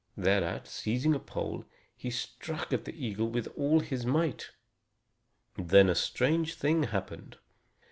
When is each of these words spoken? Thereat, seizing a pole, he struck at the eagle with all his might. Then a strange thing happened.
Thereat, 0.17 0.67
seizing 0.67 1.13
a 1.13 1.19
pole, 1.19 1.63
he 1.95 2.09
struck 2.09 2.73
at 2.73 2.85
the 2.85 3.05
eagle 3.05 3.29
with 3.29 3.47
all 3.55 3.81
his 3.81 4.03
might. 4.03 4.49
Then 5.59 5.89
a 5.89 5.93
strange 5.93 6.55
thing 6.55 6.85
happened. 6.85 7.37